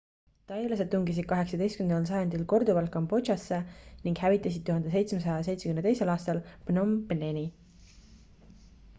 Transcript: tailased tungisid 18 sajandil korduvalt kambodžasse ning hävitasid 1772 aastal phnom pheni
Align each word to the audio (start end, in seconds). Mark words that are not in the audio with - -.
tailased 0.51 0.87
tungisid 0.93 1.25
18 1.33 1.81
sajandil 2.11 2.45
korduvalt 2.53 2.89
kambodžasse 2.95 3.59
ning 4.05 4.17
hävitasid 4.21 4.63
1772 4.71 6.07
aastal 6.15 6.41
phnom 6.71 6.95
pheni 7.13 7.45